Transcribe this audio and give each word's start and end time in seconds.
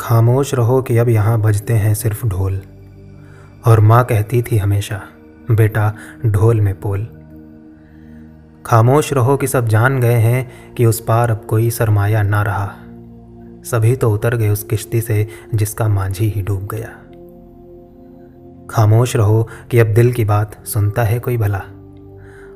खामोश 0.00 0.54
रहो 0.54 0.82
कि 0.82 0.98
अब 0.98 1.08
यहाँ 1.08 1.40
बजते 1.40 1.72
हैं 1.72 1.94
सिर्फ़ 1.94 2.26
ढोल। 2.26 2.62
और 3.66 3.80
माँ 3.80 4.04
कहती 4.04 4.42
थी 4.42 4.56
हमेशा, 4.56 5.02
बेटा, 5.50 5.94
ढोल 6.26 6.60
में 6.60 6.80
पोल। 6.80 7.08
खामोश 8.66 9.12
रहो 9.12 9.36
कि 9.36 9.46
सब 9.46 9.68
जान 9.68 10.00
गए 10.00 10.14
हैं 10.14 10.74
कि 10.74 10.86
उस 10.86 11.00
पार 11.00 11.30
अब 11.30 11.44
कोई 11.44 11.70
सरमाया 11.70 12.22
ना 12.22 12.42
रहा। 12.42 12.72
सभी 13.64 13.96
तो 13.96 14.10
उतर 14.10 14.36
गए 14.36 14.48
उस 14.48 14.62
किश्ती 14.62 15.00
से, 15.00 15.28
जिसका 15.54 15.88
मांझी 15.88 16.28
ही 16.28 16.42
डूब 16.42 16.68
गया। 16.74 16.88
खामोश 18.70 19.16
रहो 19.16 19.48
कि 19.70 19.78
अब 19.78 19.86
दिल 19.86 20.12
की 20.12 20.24
बात 20.24 20.66
सुनता 20.66 21.02
है 21.02 21.18
कोई 21.18 21.36
भला। 21.36 21.62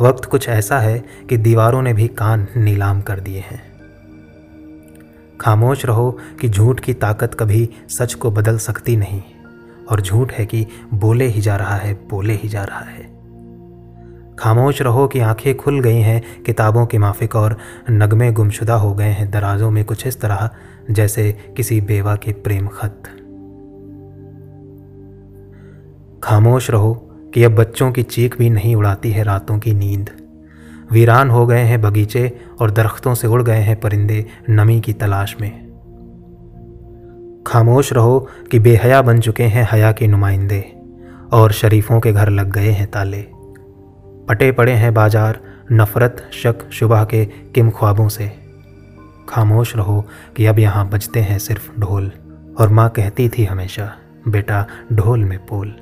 वक्त 0.00 0.24
कुछ 0.24 0.48
ऐसा 0.48 0.78
है 0.78 1.04
कि 1.28 1.36
दीवारों 1.36 1.82
ने 1.82 1.92
भी 1.92 2.08
कान 2.08 2.46
नीलाम 2.56 3.00
कर 3.00 3.20
दिए 3.20 3.38
हैं। 3.38 3.75
खामोश 5.46 5.86
रहो 5.86 6.18
कि 6.40 6.48
झूठ 6.48 6.80
की 6.80 6.94
ताकत 6.94 7.34
कभी 7.34 7.70
सच 7.88 8.14
को 8.14 8.30
बदल 8.30 8.58
सकती 8.58 8.96
नहीं। 8.96 9.22
और 9.90 10.00
झूठ 10.00 10.32
है 10.32 10.46
कि 10.46 10.66
बोले 10.94 11.26
ही 11.26 11.40
जा 11.40 11.56
रहा 11.56 11.76
है, 11.76 11.94
बोले 11.94 12.34
ही 12.34 12.48
जा 12.48 12.64
रहा 12.64 12.80
है। 12.80 13.02
खामोश 14.38 14.82
रहो 14.82 15.08
कि 15.08 15.20
आँखें 15.20 15.56
खुल 15.56 15.80
गई 15.80 16.00
हैं, 16.00 16.42
किताबों 16.42 16.86
के 16.86 16.98
माफिक 16.98 17.36
और 17.36 17.56
नगमे 17.90 18.32
गुमशुदा 18.32 18.74
हो 18.74 18.94
गए 18.94 19.08
हैं, 19.08 19.30
दराजों 19.30 19.70
में 19.70 19.84
कुछ 19.84 20.06
इस 20.06 20.20
तरह, 20.20 20.50
जैसे 20.90 21.32
किसी 21.56 21.80
बेवा 21.80 22.16
के 22.16 22.32
प्रेम 22.32 22.66
खत। 22.66 23.02
खामोश 26.22 26.70
रहो 26.70 26.94
कि 27.34 27.44
अब 27.44 27.54
बच्चों 27.54 27.92
की 27.92 28.02
चीख 28.02 28.38
भी 28.38 28.50
नहीं 28.50 28.76
उड़ाती 28.76 29.10
है 29.10 29.22
रातों 29.22 29.58
की 29.58 29.74
नींद। 29.74 30.25
वीरान 30.96 31.30
हो 31.30 31.46
गए 31.46 31.62
हैं 31.62 31.80
बगीचे 31.82 32.30
और 32.60 32.70
दरख्तों 32.70 33.14
से 33.14 33.26
उड़ 33.26 33.42
गए 33.42 33.60
हैं 33.60 33.80
परिंदे 33.80 34.24
नमी 34.50 34.80
की 34.80 34.92
तलाश 34.92 35.36
में। 35.40 35.50
खामोश 37.46 37.92
रहो 37.92 38.18
कि 38.50 38.58
बेहया 38.58 39.02
बन 39.02 39.20
चुके 39.20 39.44
हैं 39.44 39.66
हया 39.72 39.92
के 39.92 40.06
नुमाइंदे 40.06 40.60
और 41.32 41.52
शरीफों 41.52 42.00
के 42.00 42.12
घर 42.12 42.30
लग 42.30 42.52
गए 42.52 42.70
हैं 42.70 42.90
ताले। 42.90 43.22
पटे 44.28 44.50
पड़े 44.52 44.72
हैं 44.72 44.92
बाज़ार 44.94 45.40
नफ़रत, 45.72 46.28
शक, 46.32 46.70
शुबह 46.70 47.04
के 47.04 47.24
किम 47.24 47.70
ख्वाबों 47.70 48.08
से। 48.08 48.32
खामोश 49.28 49.76
रहो 49.76 50.04
कि 50.36 50.46
अब 50.46 50.58
यहाँ 50.58 50.88
बजते 50.88 51.20
हैं 51.20 51.38
सिर्फ़ 51.38 51.70
ढोल 51.80 52.12
और 52.58 52.68
माँ 52.68 52.88
कहती 52.90 53.28
थी 53.28 53.44
हमेशा, 53.44 53.92
बेटा, 54.28 54.66
ढोल 54.92 55.24
में 55.24 55.38
पोल। 55.46 55.74